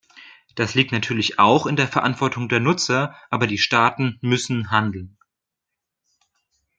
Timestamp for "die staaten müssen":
3.45-4.71